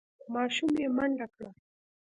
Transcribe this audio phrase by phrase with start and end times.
[0.33, 1.49] ماشوم یې منډه کړه.